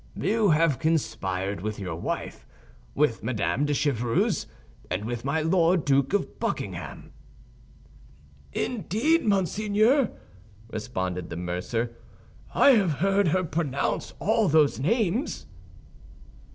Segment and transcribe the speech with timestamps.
[0.19, 2.47] "You have conspired with your wife,
[2.95, 4.47] with Madame de Chevreuse,
[4.89, 7.13] and with my Lord Duke of Buckingham."
[8.51, 10.09] "Indeed, monseigneur,"
[10.71, 11.95] responded the mercer,
[12.51, 15.45] "I have heard her pronounce all those names."